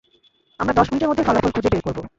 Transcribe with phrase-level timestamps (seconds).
[0.59, 2.01] আমরা দশ মিনিটের মধ্যে ফলাফল খুঁজে বের করব।